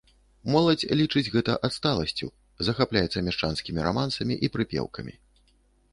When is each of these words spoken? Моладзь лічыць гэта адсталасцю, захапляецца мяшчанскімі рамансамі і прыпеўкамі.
Моладзь 0.53 0.85
лічыць 1.01 1.31
гэта 1.35 1.57
адсталасцю, 1.69 2.27
захапляецца 2.69 3.25
мяшчанскімі 3.27 3.79
рамансамі 3.89 4.35
і 4.49 4.53
прыпеўкамі. 4.57 5.13